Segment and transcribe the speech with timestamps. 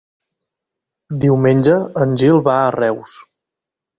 [1.25, 3.13] Diumenge en Gil va a Reus.